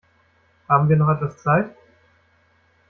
Haben 0.67 0.89
wir 0.89 0.95
noch 0.97 1.09
etwas 1.09 1.37
Zeit? 1.43 1.75